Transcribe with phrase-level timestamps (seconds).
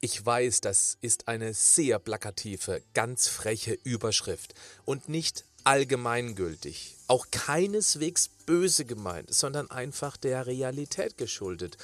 [0.00, 8.28] Ich weiß, das ist eine sehr plakative, ganz freche Überschrift und nicht allgemeingültig, auch keineswegs
[8.46, 11.78] böse gemeint, sondern einfach der Realität geschuldet,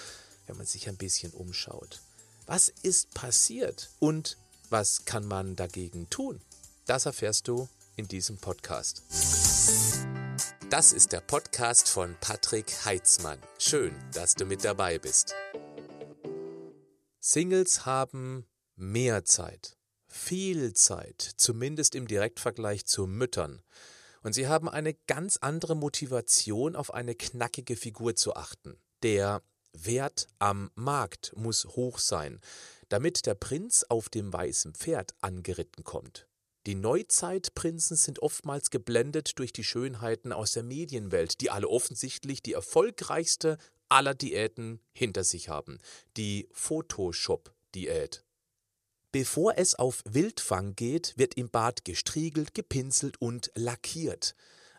[0.47, 2.03] wenn man sich ein bisschen umschaut.
[2.47, 4.37] Was ist passiert und
[4.71, 6.41] was kann man dagegen tun?
[6.87, 9.03] Das erfährst du in diesem Podcast.
[10.71, 13.39] Das ist der Podcast von Patrick Heitzmann.
[13.59, 15.35] Schön, dass du mit dabei bist.
[17.27, 18.47] Singles haben
[18.77, 23.63] mehr Zeit, viel Zeit, zumindest im Direktvergleich zu Müttern.
[24.23, 28.77] Und sie haben eine ganz andere Motivation, auf eine knackige Figur zu achten.
[29.03, 29.41] Der
[29.73, 32.43] Wert am Markt muss hoch sein,
[32.91, 36.29] damit der Prinz auf dem weißen Pferd angeritten kommt.
[36.67, 42.53] Die Neuzeitprinzen sind oftmals geblendet durch die Schönheiten aus der Medienwelt, die alle offensichtlich die
[42.53, 43.57] erfolgreichste
[43.89, 45.79] aller Diäten hinter sich haben,
[46.17, 48.25] die Photoshop-Diät.
[49.13, 54.35] Bevor es auf Wildfang geht, wird im Bad gestriegelt, gepinselt und lackiert.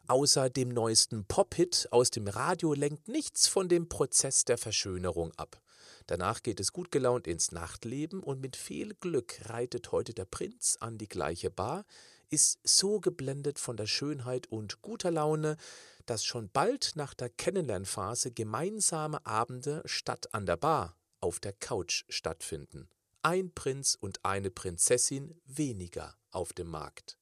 [0.08, 5.62] Außer dem neuesten Pop-Hit aus dem Radio lenkt nichts von dem Prozess der Verschönerung ab.
[6.08, 10.78] Danach geht es gut gelaunt ins Nachtleben und mit viel Glück reitet heute der Prinz
[10.80, 11.86] an die gleiche Bar,
[12.30, 15.58] ist so geblendet von der Schönheit und guter Laune,
[16.06, 22.06] dass schon bald nach der Kennenlernphase gemeinsame Abende statt an der Bar auf der Couch
[22.10, 22.90] stattfinden.
[23.22, 27.18] Ein Prinz und eine Prinzessin weniger auf dem Markt.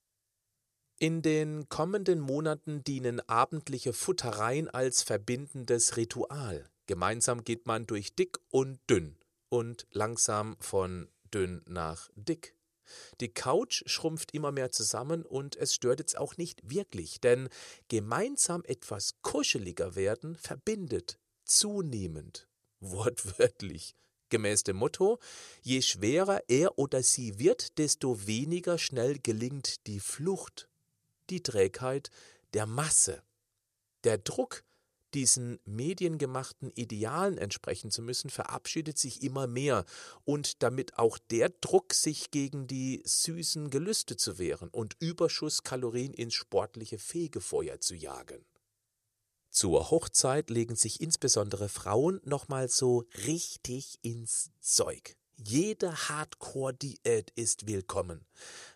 [0.99, 6.69] In den kommenden Monaten dienen abendliche Futtereien als verbindendes Ritual.
[6.85, 9.17] Gemeinsam geht man durch dick und dünn
[9.49, 12.55] und langsam von dünn nach dick.
[13.21, 17.49] Die Couch schrumpft immer mehr zusammen und es stört jetzt auch nicht wirklich, denn
[17.87, 22.47] gemeinsam etwas kuscheliger werden verbindet zunehmend,
[22.79, 23.95] wortwörtlich.
[24.29, 25.19] Gemäß dem Motto,
[25.61, 30.69] je schwerer er oder sie wird, desto weniger schnell gelingt die Flucht,
[31.29, 32.09] die Trägheit
[32.53, 33.21] der Masse.
[34.03, 34.63] Der Druck,
[35.13, 39.85] diesen mediengemachten Idealen entsprechen zu müssen, verabschiedet sich immer mehr
[40.25, 46.33] und damit auch der Druck, sich gegen die süßen Gelüste zu wehren und Überschusskalorien ins
[46.33, 48.45] sportliche Fegefeuer zu jagen.
[49.49, 55.15] Zur Hochzeit legen sich insbesondere Frauen nochmal so richtig ins Zeug.
[55.35, 58.25] Jede Hardcore-Diät ist willkommen.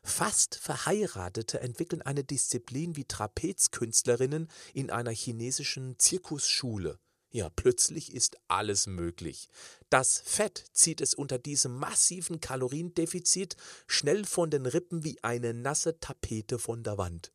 [0.03, 6.99] Fast Verheiratete entwickeln eine Disziplin wie Trapezkünstlerinnen in einer chinesischen Zirkusschule.
[7.29, 9.49] Ja, plötzlich ist alles möglich.
[9.89, 15.99] Das Fett zieht es unter diesem massiven Kaloriendefizit schnell von den Rippen wie eine nasse
[15.99, 17.31] Tapete von der Wand.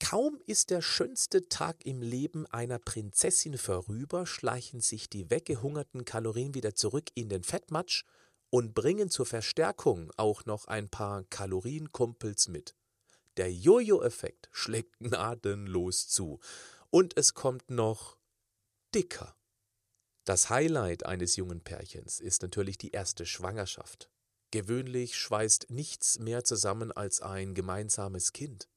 [0.00, 6.54] Kaum ist der schönste Tag im Leben einer Prinzessin vorüber, schleichen sich die weggehungerten Kalorien
[6.54, 8.04] wieder zurück in den Fettmatsch
[8.50, 12.74] und bringen zur Verstärkung auch noch ein paar Kalorienkumpels mit.
[13.36, 16.40] Der Jojo-Effekt schlägt gnadenlos zu
[16.90, 18.16] und es kommt noch
[18.94, 19.36] dicker.
[20.24, 24.10] Das Highlight eines jungen Pärchens ist natürlich die erste Schwangerschaft.
[24.50, 28.68] Gewöhnlich schweißt nichts mehr zusammen als ein gemeinsames Kind.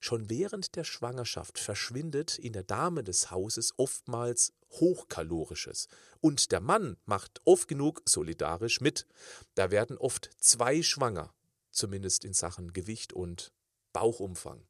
[0.00, 5.88] Schon während der Schwangerschaft verschwindet in der Dame des Hauses oftmals Hochkalorisches.
[6.20, 9.06] Und der Mann macht oft genug solidarisch mit.
[9.54, 11.34] Da werden oft zwei schwanger,
[11.70, 13.52] zumindest in Sachen Gewicht und
[13.92, 14.66] Bauchumfang.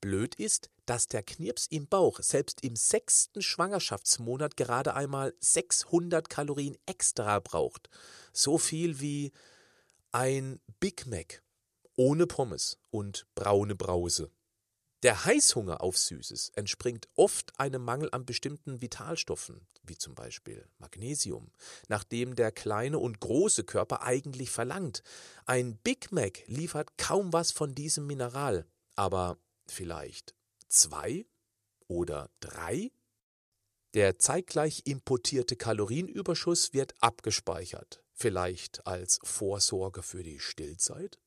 [0.00, 6.76] Blöd ist, dass der Knirps im Bauch selbst im sechsten Schwangerschaftsmonat gerade einmal 600 Kalorien
[6.86, 7.90] extra braucht.
[8.32, 9.32] So viel wie
[10.12, 11.42] ein Big Mac
[11.96, 14.30] ohne Pommes und braune Brause.
[15.02, 21.50] Der Heißhunger auf Süßes entspringt oft einem Mangel an bestimmten Vitalstoffen, wie zum Beispiel Magnesium,
[21.88, 25.02] nach dem der kleine und große Körper eigentlich verlangt.
[25.46, 30.34] Ein Big Mac liefert kaum was von diesem Mineral, aber vielleicht
[30.68, 31.24] zwei
[31.88, 32.92] oder drei?
[33.94, 41.18] Der zeitgleich importierte Kalorienüberschuss wird abgespeichert, vielleicht als Vorsorge für die Stillzeit?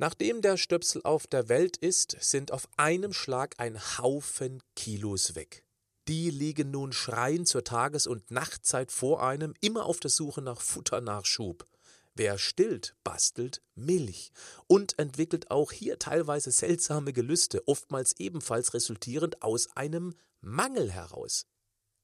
[0.00, 5.62] Nachdem der Stöpsel auf der Welt ist, sind auf einem Schlag ein Haufen Kilos weg.
[6.08, 10.62] Die liegen nun schreiend zur Tages- und Nachtzeit vor einem, immer auf der Suche nach
[10.62, 11.66] Futternachschub.
[12.14, 14.32] Wer stillt, bastelt Milch
[14.66, 21.44] und entwickelt auch hier teilweise seltsame Gelüste, oftmals ebenfalls resultierend aus einem Mangel heraus.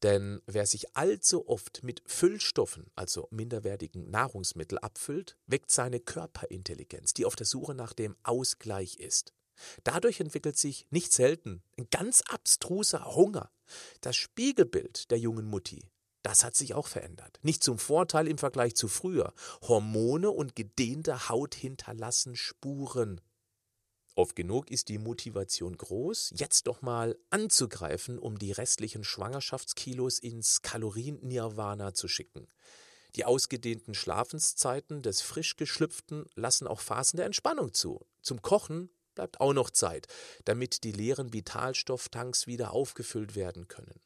[0.06, 7.24] Denn wer sich allzu oft mit Füllstoffen, also minderwertigen Nahrungsmitteln, abfüllt, weckt seine Körperintelligenz, die
[7.24, 9.34] auf der Suche nach dem Ausgleich ist.
[9.82, 13.50] Dadurch entwickelt sich nicht selten ein ganz abstruser Hunger.
[14.00, 15.82] Das Spiegelbild der jungen Mutti,
[16.22, 17.40] das hat sich auch verändert.
[17.42, 19.34] Nicht zum Vorteil im Vergleich zu früher.
[19.62, 23.20] Hormone und gedehnte Haut hinterlassen Spuren.
[24.18, 30.62] Oft genug ist die Motivation groß, jetzt doch mal anzugreifen, um die restlichen Schwangerschaftskilos ins
[30.62, 32.48] Kalorien-Nirvana zu schicken.
[33.14, 38.06] Die ausgedehnten Schlafenszeiten des Frischgeschlüpften lassen auch Phasen der Entspannung zu.
[38.22, 40.06] Zum Kochen bleibt auch noch Zeit,
[40.46, 44.00] damit die leeren Vitalstofftanks wieder aufgefüllt werden können.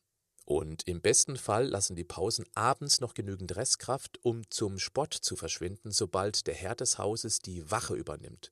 [0.44, 5.36] Und im besten Fall lassen die Pausen abends noch genügend Restkraft, um zum Sport zu
[5.36, 8.50] verschwinden, sobald der Herr des Hauses die Wache übernimmt.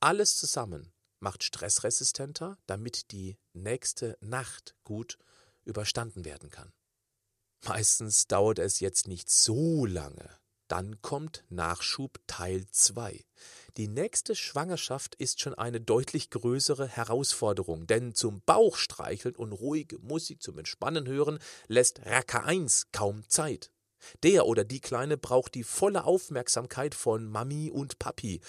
[0.00, 5.18] Alles zusammen macht stressresistenter, damit die nächste Nacht gut
[5.64, 6.72] überstanden werden kann.
[7.64, 13.24] Meistens dauert es jetzt nicht so lange, dann kommt Nachschub Teil 2.
[13.76, 20.42] Die nächste Schwangerschaft ist schon eine deutlich größere Herausforderung, denn zum Bauchstreicheln und ruhige Musik
[20.42, 21.38] zum Entspannen hören
[21.68, 23.70] lässt Raka 1 kaum Zeit.
[24.22, 28.40] Der oder die Kleine braucht die volle Aufmerksamkeit von Mami und Papi.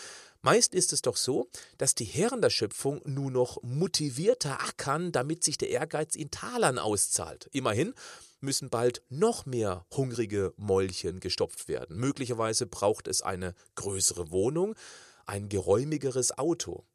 [0.41, 5.43] Meist ist es doch so, dass die Herren der Schöpfung nur noch motivierter ackern, damit
[5.43, 7.49] sich der Ehrgeiz in Talern auszahlt.
[7.51, 7.93] Immerhin
[8.39, 11.97] müssen bald noch mehr hungrige Mäulchen gestopft werden.
[11.97, 14.75] Möglicherweise braucht es eine größere Wohnung,
[15.25, 16.85] ein geräumigeres Auto.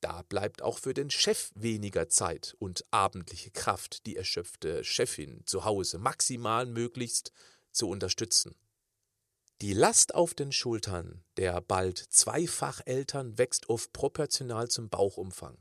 [0.00, 5.64] Da bleibt auch für den Chef weniger Zeit und abendliche Kraft, die erschöpfte Chefin zu
[5.64, 7.32] Hause maximal möglichst
[7.72, 8.54] zu unterstützen.
[9.60, 15.56] Die Last auf den Schultern der bald Zweifacheltern wächst oft proportional zum Bauchumfang.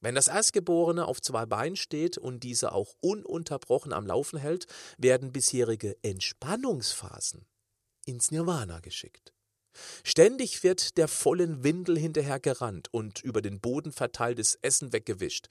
[0.00, 4.66] Wenn das Erstgeborene auf zwei Beinen steht und diese auch ununterbrochen am Laufen hält,
[4.98, 7.46] werden bisherige Entspannungsphasen
[8.04, 9.32] ins Nirvana geschickt.
[10.04, 15.48] Ständig wird der vollen Windel hinterher gerannt und über den Boden verteiltes Essen weggewischt.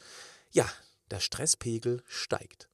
[0.51, 0.69] Ja,
[1.11, 2.69] der Stresspegel steigt.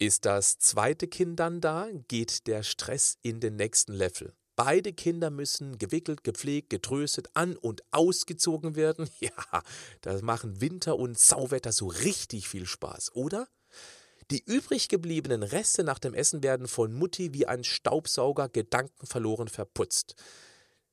[0.00, 4.32] Ist das zweite Kind dann da, geht der Stress in den nächsten Level.
[4.54, 9.10] Beide Kinder müssen gewickelt, gepflegt, getröstet, an und ausgezogen werden.
[9.20, 9.62] Ja,
[10.00, 13.48] das machen Winter und Sauwetter so richtig viel Spaß, oder?
[14.30, 20.14] Die übrig gebliebenen Reste nach dem Essen werden von Mutti wie ein Staubsauger gedankenverloren verputzt.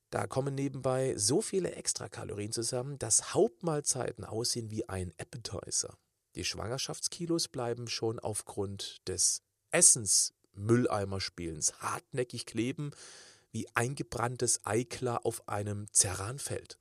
[0.09, 5.95] Da kommen nebenbei so viele Extrakalorien zusammen, dass Hauptmahlzeiten aussehen wie ein Appetizer.
[6.35, 9.41] Die Schwangerschaftskilos bleiben schon aufgrund des
[9.71, 12.91] Essensmülleimerspielens hartnäckig kleben,
[13.51, 16.77] wie eingebranntes Eiklar auf einem Zerranfeld.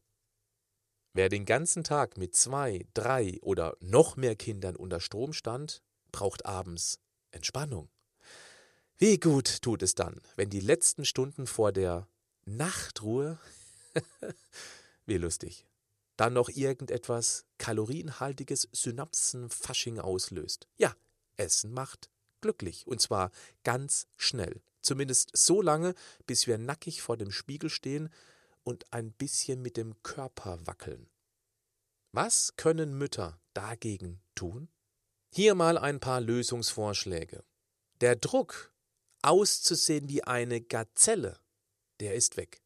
[1.12, 6.44] Wer den ganzen Tag mit zwei, drei oder noch mehr Kindern unter Strom stand, braucht
[6.44, 6.98] abends
[7.30, 7.88] Entspannung.
[8.96, 12.08] Wie gut tut es dann, wenn die letzten Stunden vor der
[12.44, 13.38] Nachtruhe,
[15.06, 15.64] wie lustig,
[16.16, 20.69] dann noch irgendetwas kalorienhaltiges Synapsenfasching auslöst.
[20.76, 20.94] Ja,
[21.37, 23.31] Essen macht glücklich und zwar
[23.62, 24.62] ganz schnell.
[24.81, 25.94] Zumindest so lange,
[26.26, 28.11] bis wir nackig vor dem Spiegel stehen
[28.62, 31.08] und ein bisschen mit dem Körper wackeln.
[32.12, 34.69] Was können Mütter dagegen tun?
[35.31, 37.43] Hier mal ein paar Lösungsvorschläge.
[38.00, 38.72] Der Druck,
[39.22, 41.40] auszusehen wie eine Gazelle,
[42.00, 42.60] der ist weg.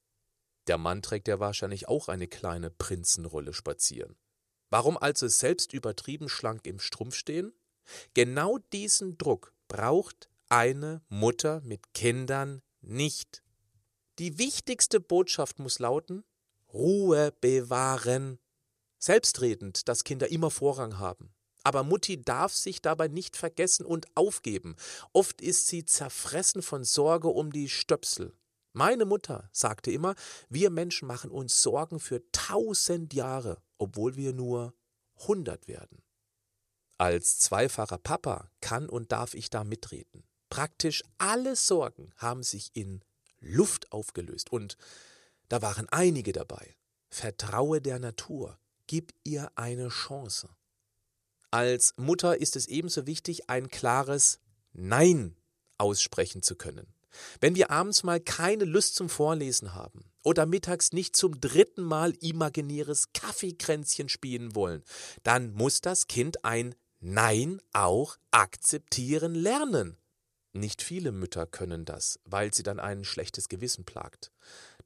[0.68, 4.16] Der Mann trägt ja wahrscheinlich auch eine kleine Prinzenrolle spazieren.
[4.70, 7.52] Warum also selbst übertrieben schlank im Strumpf stehen?
[8.12, 13.42] Genau diesen Druck braucht eine Mutter mit Kindern nicht.
[14.18, 16.24] Die wichtigste Botschaft muss lauten
[16.72, 18.38] Ruhe bewahren.
[18.98, 21.32] Selbstredend, dass Kinder immer Vorrang haben.
[21.64, 24.76] Aber Mutti darf sich dabei nicht vergessen und aufgeben.
[25.12, 28.34] Oft ist sie zerfressen von Sorge um die Stöpsel.
[28.72, 30.14] Meine Mutter sagte immer,
[30.48, 34.74] wir Menschen machen uns Sorgen für tausend Jahre, obwohl wir nur
[35.26, 36.02] hundert werden.
[36.98, 40.24] Als zweifacher Papa kann und darf ich da mitreden.
[40.50, 43.02] Praktisch alle Sorgen haben sich in
[43.40, 44.76] Luft aufgelöst und
[45.48, 46.76] da waren einige dabei.
[47.10, 50.48] Vertraue der Natur, gib ihr eine Chance.
[51.50, 54.40] Als Mutter ist es ebenso wichtig, ein klares
[54.72, 55.36] Nein
[55.78, 56.92] aussprechen zu können.
[57.40, 62.14] Wenn wir abends mal keine Lust zum Vorlesen haben oder mittags nicht zum dritten Mal
[62.20, 64.82] imaginäres Kaffeekränzchen spielen wollen,
[65.22, 69.96] dann muss das Kind ein Nein auch akzeptieren lernen.
[70.52, 74.32] Nicht viele Mütter können das, weil sie dann ein schlechtes Gewissen plagt.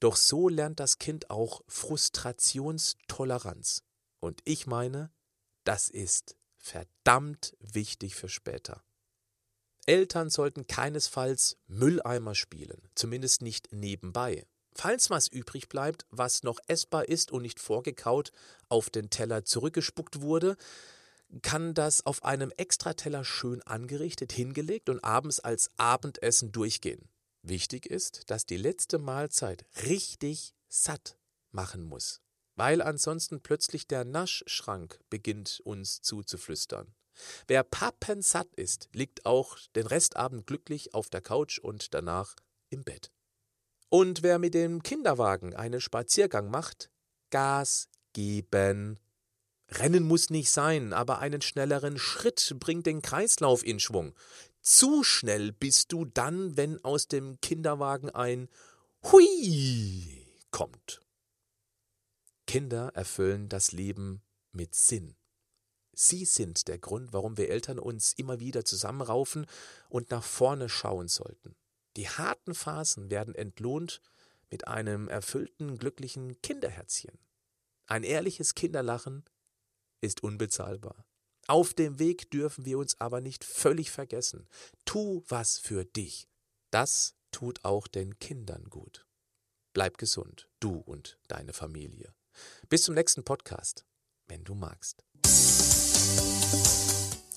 [0.00, 3.85] Doch so lernt das Kind auch Frustrationstoleranz.
[4.21, 5.11] Und ich meine,
[5.64, 8.85] das ist verdammt wichtig für später.
[9.87, 14.47] Eltern sollten keinesfalls Mülleimer spielen, zumindest nicht nebenbei.
[14.75, 18.33] Falls was übrig bleibt, was noch essbar ist und nicht vorgekaut
[18.69, 20.57] auf den Teller zurückgespuckt wurde,
[21.43, 27.09] kann das auf einem Extrateller schön angerichtet, hingelegt und abends als Abendessen durchgehen.
[27.43, 31.17] Wichtig ist, dass die letzte Mahlzeit richtig satt
[31.51, 32.21] machen muss,
[32.55, 36.95] weil ansonsten plötzlich der Naschschrank beginnt uns zuzuflüstern.
[37.47, 42.35] Wer pappensatt ist, liegt auch den Restabend glücklich auf der Couch und danach
[42.71, 43.11] im Bett.
[43.88, 46.90] Und wer mit dem Kinderwagen einen Spaziergang macht,
[47.31, 48.99] Gas geben.
[49.71, 54.14] Rennen muss nicht sein, aber einen schnelleren Schritt bringt den Kreislauf in Schwung.
[54.61, 58.49] Zu schnell bist du dann, wenn aus dem Kinderwagen ein
[59.02, 61.02] Hui kommt.
[62.47, 65.16] Kinder erfüllen das Leben mit Sinn.
[65.93, 69.47] Sie sind der Grund, warum wir Eltern uns immer wieder zusammenraufen
[69.89, 71.55] und nach vorne schauen sollten.
[71.97, 74.01] Die harten Phasen werden entlohnt
[74.51, 77.19] mit einem erfüllten, glücklichen Kinderherzchen.
[77.87, 79.25] Ein ehrliches Kinderlachen
[80.01, 81.05] ist unbezahlbar.
[81.47, 84.49] Auf dem Weg dürfen wir uns aber nicht völlig vergessen.
[84.85, 86.29] Tu was für dich.
[86.71, 89.07] Das tut auch den Kindern gut.
[89.73, 92.15] Bleib gesund, du und deine Familie.
[92.69, 93.85] Bis zum nächsten Podcast,
[94.29, 95.05] wenn du magst.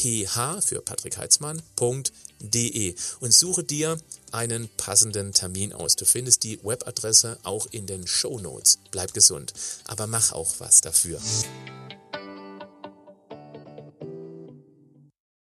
[0.02, 3.96] ph für Patrick Heitzmann.de und suche dir
[4.32, 5.94] einen passenden Termin aus.
[5.94, 8.80] Du findest die Webadresse auch in den Show Notes.
[8.90, 9.52] Bleib gesund,
[9.86, 11.20] aber mach auch was dafür.